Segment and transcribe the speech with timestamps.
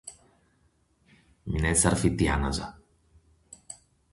[1.55, 2.63] Minetzas fitianas.